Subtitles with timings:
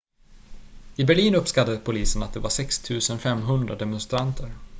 [0.95, 2.81] i berlin uppskattade polisen att det var 6
[3.21, 4.51] 500 demonstranter